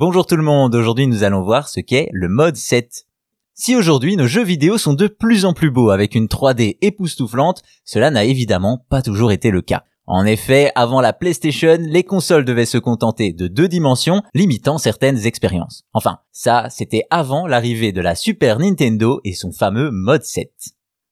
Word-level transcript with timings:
Bonjour 0.00 0.24
tout 0.24 0.36
le 0.36 0.42
monde, 0.42 0.74
aujourd'hui 0.74 1.06
nous 1.06 1.24
allons 1.24 1.42
voir 1.42 1.68
ce 1.68 1.78
qu'est 1.78 2.08
le 2.14 2.30
mode 2.30 2.56
7. 2.56 3.04
Si 3.52 3.76
aujourd'hui 3.76 4.16
nos 4.16 4.26
jeux 4.26 4.42
vidéo 4.42 4.78
sont 4.78 4.94
de 4.94 5.08
plus 5.08 5.44
en 5.44 5.52
plus 5.52 5.70
beaux 5.70 5.90
avec 5.90 6.14
une 6.14 6.24
3D 6.24 6.78
époustouflante, 6.80 7.62
cela 7.84 8.10
n'a 8.10 8.24
évidemment 8.24 8.82
pas 8.88 9.02
toujours 9.02 9.30
été 9.30 9.50
le 9.50 9.60
cas. 9.60 9.84
En 10.06 10.24
effet, 10.24 10.72
avant 10.74 11.02
la 11.02 11.12
PlayStation, 11.12 11.76
les 11.78 12.02
consoles 12.02 12.46
devaient 12.46 12.64
se 12.64 12.78
contenter 12.78 13.34
de 13.34 13.46
deux 13.46 13.68
dimensions, 13.68 14.22
limitant 14.32 14.78
certaines 14.78 15.26
expériences. 15.26 15.84
Enfin, 15.92 16.20
ça, 16.32 16.68
c'était 16.70 17.04
avant 17.10 17.46
l'arrivée 17.46 17.92
de 17.92 18.00
la 18.00 18.14
Super 18.14 18.58
Nintendo 18.58 19.20
et 19.24 19.34
son 19.34 19.52
fameux 19.52 19.90
mode 19.90 20.24
7. 20.24 20.50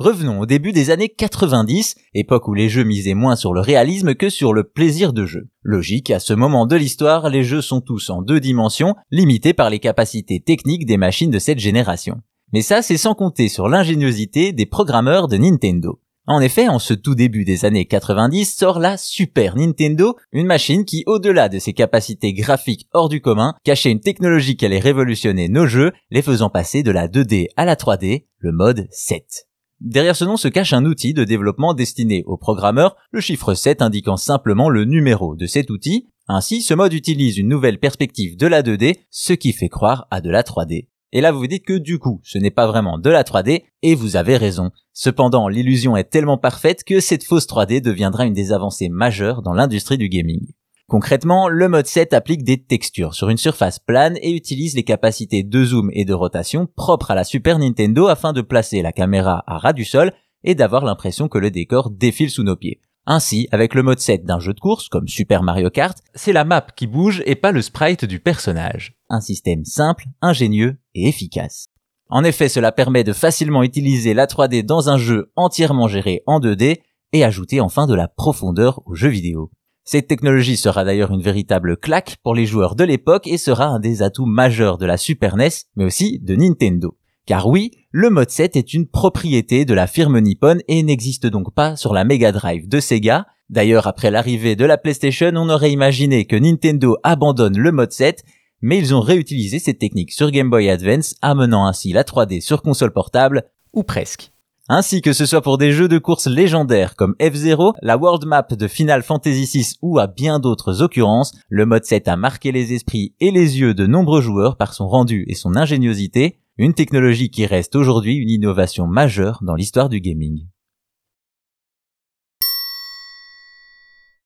Revenons 0.00 0.40
au 0.40 0.46
début 0.46 0.72
des 0.72 0.88
années 0.88 1.10
90, 1.10 1.94
époque 2.14 2.48
où 2.48 2.54
les 2.54 2.70
jeux 2.70 2.84
misaient 2.84 3.12
moins 3.12 3.36
sur 3.36 3.52
le 3.52 3.60
réalisme 3.60 4.14
que 4.14 4.30
sur 4.30 4.54
le 4.54 4.64
plaisir 4.64 5.12
de 5.12 5.26
jeu. 5.26 5.50
Logique, 5.62 6.10
à 6.10 6.20
ce 6.20 6.32
moment 6.32 6.64
de 6.64 6.74
l'histoire, 6.74 7.28
les 7.28 7.44
jeux 7.44 7.60
sont 7.60 7.82
tous 7.82 8.08
en 8.08 8.22
deux 8.22 8.40
dimensions, 8.40 8.94
limités 9.10 9.52
par 9.52 9.68
les 9.68 9.78
capacités 9.78 10.40
techniques 10.40 10.86
des 10.86 10.96
machines 10.96 11.30
de 11.30 11.38
cette 11.38 11.58
génération. 11.58 12.16
Mais 12.54 12.62
ça, 12.62 12.80
c'est 12.80 12.96
sans 12.96 13.14
compter 13.14 13.48
sur 13.48 13.68
l'ingéniosité 13.68 14.52
des 14.52 14.64
programmeurs 14.64 15.28
de 15.28 15.36
Nintendo. 15.36 16.00
En 16.26 16.40
effet, 16.40 16.66
en 16.68 16.78
ce 16.78 16.94
tout 16.94 17.14
début 17.14 17.44
des 17.44 17.66
années 17.66 17.84
90 17.84 18.56
sort 18.56 18.78
la 18.78 18.96
Super 18.96 19.54
Nintendo, 19.54 20.16
une 20.32 20.46
machine 20.46 20.86
qui, 20.86 21.04
au-delà 21.04 21.50
de 21.50 21.58
ses 21.58 21.74
capacités 21.74 22.32
graphiques 22.32 22.88
hors 22.94 23.10
du 23.10 23.20
commun, 23.20 23.52
cachait 23.64 23.90
une 23.90 24.00
technologie 24.00 24.56
qui 24.56 24.64
allait 24.64 24.78
révolutionner 24.78 25.50
nos 25.50 25.66
jeux, 25.66 25.92
les 26.10 26.22
faisant 26.22 26.48
passer 26.48 26.82
de 26.82 26.90
la 26.90 27.06
2D 27.06 27.48
à 27.58 27.66
la 27.66 27.74
3D, 27.74 28.24
le 28.38 28.52
mode 28.52 28.88
7. 28.92 29.49
Derrière 29.80 30.14
ce 30.14 30.26
nom 30.26 30.36
se 30.36 30.48
cache 30.48 30.74
un 30.74 30.84
outil 30.84 31.14
de 31.14 31.24
développement 31.24 31.72
destiné 31.72 32.22
aux 32.26 32.36
programmeurs, 32.36 32.96
le 33.12 33.22
chiffre 33.22 33.54
7 33.54 33.80
indiquant 33.80 34.18
simplement 34.18 34.68
le 34.68 34.84
numéro 34.84 35.36
de 35.36 35.46
cet 35.46 35.70
outil. 35.70 36.06
Ainsi, 36.28 36.60
ce 36.60 36.74
mode 36.74 36.92
utilise 36.92 37.38
une 37.38 37.48
nouvelle 37.48 37.80
perspective 37.80 38.36
de 38.36 38.46
la 38.46 38.62
2D, 38.62 38.98
ce 39.10 39.32
qui 39.32 39.54
fait 39.54 39.70
croire 39.70 40.06
à 40.10 40.20
de 40.20 40.28
la 40.28 40.42
3D. 40.42 40.88
Et 41.12 41.22
là, 41.22 41.32
vous 41.32 41.38
vous 41.38 41.46
dites 41.46 41.64
que 41.64 41.78
du 41.78 41.98
coup, 41.98 42.20
ce 42.22 42.36
n'est 42.36 42.50
pas 42.50 42.66
vraiment 42.66 42.98
de 42.98 43.08
la 43.08 43.24
3D, 43.24 43.64
et 43.82 43.94
vous 43.94 44.16
avez 44.16 44.36
raison. 44.36 44.70
Cependant, 44.92 45.48
l'illusion 45.48 45.96
est 45.96 46.10
tellement 46.10 46.36
parfaite 46.36 46.84
que 46.84 47.00
cette 47.00 47.24
fausse 47.24 47.46
3D 47.46 47.80
deviendra 47.80 48.26
une 48.26 48.34
des 48.34 48.52
avancées 48.52 48.90
majeures 48.90 49.40
dans 49.40 49.54
l'industrie 49.54 49.98
du 49.98 50.10
gaming. 50.10 50.52
Concrètement, 50.90 51.48
le 51.48 51.68
mode 51.68 51.86
7 51.86 52.12
applique 52.14 52.42
des 52.42 52.64
textures 52.64 53.14
sur 53.14 53.28
une 53.28 53.36
surface 53.36 53.78
plane 53.78 54.18
et 54.22 54.32
utilise 54.32 54.74
les 54.74 54.82
capacités 54.82 55.44
de 55.44 55.64
zoom 55.64 55.88
et 55.92 56.04
de 56.04 56.12
rotation 56.12 56.66
propres 56.66 57.12
à 57.12 57.14
la 57.14 57.22
Super 57.22 57.60
Nintendo 57.60 58.08
afin 58.08 58.32
de 58.32 58.40
placer 58.40 58.82
la 58.82 58.90
caméra 58.90 59.44
à 59.46 59.58
ras 59.58 59.72
du 59.72 59.84
sol 59.84 60.12
et 60.42 60.56
d'avoir 60.56 60.84
l'impression 60.84 61.28
que 61.28 61.38
le 61.38 61.52
décor 61.52 61.90
défile 61.90 62.28
sous 62.28 62.42
nos 62.42 62.56
pieds. 62.56 62.80
Ainsi, 63.06 63.46
avec 63.52 63.74
le 63.74 63.84
mode 63.84 64.00
7 64.00 64.24
d'un 64.24 64.40
jeu 64.40 64.52
de 64.52 64.58
course 64.58 64.88
comme 64.88 65.06
Super 65.06 65.44
Mario 65.44 65.70
Kart, 65.70 65.96
c'est 66.16 66.32
la 66.32 66.44
map 66.44 66.66
qui 66.74 66.88
bouge 66.88 67.22
et 67.24 67.36
pas 67.36 67.52
le 67.52 67.62
sprite 67.62 68.04
du 68.04 68.18
personnage. 68.18 68.96
Un 69.08 69.20
système 69.20 69.64
simple, 69.64 70.06
ingénieux 70.20 70.80
et 70.96 71.06
efficace. 71.06 71.68
En 72.08 72.24
effet, 72.24 72.48
cela 72.48 72.72
permet 72.72 73.04
de 73.04 73.12
facilement 73.12 73.62
utiliser 73.62 74.12
la 74.12 74.26
3D 74.26 74.64
dans 74.64 74.88
un 74.88 74.98
jeu 74.98 75.30
entièrement 75.36 75.86
géré 75.86 76.24
en 76.26 76.40
2D 76.40 76.80
et 77.12 77.22
ajouter 77.22 77.60
enfin 77.60 77.86
de 77.86 77.94
la 77.94 78.08
profondeur 78.08 78.82
au 78.86 78.96
jeu 78.96 79.08
vidéo. 79.08 79.52
Cette 79.84 80.06
technologie 80.06 80.56
sera 80.56 80.84
d'ailleurs 80.84 81.10
une 81.10 81.22
véritable 81.22 81.76
claque 81.76 82.16
pour 82.22 82.34
les 82.34 82.46
joueurs 82.46 82.76
de 82.76 82.84
l'époque 82.84 83.26
et 83.26 83.38
sera 83.38 83.66
un 83.66 83.80
des 83.80 84.02
atouts 84.02 84.26
majeurs 84.26 84.78
de 84.78 84.86
la 84.86 84.96
Super 84.96 85.36
NES, 85.36 85.48
mais 85.76 85.84
aussi 85.84 86.18
de 86.20 86.36
Nintendo. 86.36 86.96
Car 87.26 87.46
oui, 87.46 87.70
le 87.90 88.10
mode 88.10 88.30
7 88.30 88.56
est 88.56 88.74
une 88.74 88.86
propriété 88.86 89.64
de 89.64 89.74
la 89.74 89.86
firme 89.86 90.20
Nippon 90.20 90.58
et 90.68 90.82
n'existe 90.82 91.26
donc 91.26 91.54
pas 91.54 91.76
sur 91.76 91.92
la 91.92 92.04
Mega 92.04 92.32
Drive 92.32 92.68
de 92.68 92.80
Sega. 92.80 93.26
D'ailleurs, 93.48 93.86
après 93.86 94.10
l'arrivée 94.10 94.56
de 94.56 94.64
la 94.64 94.78
PlayStation, 94.78 95.32
on 95.34 95.48
aurait 95.48 95.72
imaginé 95.72 96.24
que 96.24 96.36
Nintendo 96.36 96.96
abandonne 97.02 97.58
le 97.58 97.72
mode 97.72 97.92
7, 97.92 98.24
mais 98.62 98.78
ils 98.78 98.94
ont 98.94 99.00
réutilisé 99.00 99.58
cette 99.58 99.78
technique 99.78 100.12
sur 100.12 100.30
Game 100.30 100.50
Boy 100.50 100.68
Advance, 100.70 101.14
amenant 101.22 101.66
ainsi 101.66 101.92
la 101.92 102.04
3D 102.04 102.40
sur 102.40 102.62
console 102.62 102.92
portable, 102.92 103.44
ou 103.72 103.82
presque. 103.82 104.32
Ainsi 104.72 105.02
que 105.02 105.12
ce 105.12 105.26
soit 105.26 105.42
pour 105.42 105.58
des 105.58 105.72
jeux 105.72 105.88
de 105.88 105.98
course 105.98 106.28
légendaires 106.28 106.94
comme 106.94 107.16
F-Zero, 107.20 107.72
la 107.82 107.96
World 107.96 108.24
Map 108.24 108.46
de 108.52 108.68
Final 108.68 109.02
Fantasy 109.02 109.44
VI 109.52 109.74
ou 109.82 109.98
à 109.98 110.06
bien 110.06 110.38
d'autres 110.38 110.80
occurrences, 110.80 111.32
le 111.48 111.66
mode 111.66 111.84
7 111.84 112.06
a 112.06 112.14
marqué 112.14 112.52
les 112.52 112.72
esprits 112.72 113.16
et 113.18 113.32
les 113.32 113.58
yeux 113.58 113.74
de 113.74 113.88
nombreux 113.88 114.20
joueurs 114.20 114.56
par 114.56 114.72
son 114.72 114.86
rendu 114.86 115.24
et 115.26 115.34
son 115.34 115.56
ingéniosité, 115.56 116.38
une 116.56 116.74
technologie 116.74 117.30
qui 117.30 117.46
reste 117.46 117.74
aujourd'hui 117.74 118.14
une 118.14 118.30
innovation 118.30 118.86
majeure 118.86 119.40
dans 119.42 119.56
l'histoire 119.56 119.88
du 119.88 120.00
gaming. 120.00 120.46